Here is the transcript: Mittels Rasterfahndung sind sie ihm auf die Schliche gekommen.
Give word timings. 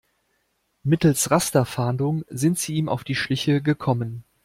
Mittels 0.81 1.29
Rasterfahndung 1.29 2.23
sind 2.27 2.57
sie 2.57 2.73
ihm 2.73 2.89
auf 2.89 3.03
die 3.03 3.13
Schliche 3.13 3.61
gekommen. 3.61 4.23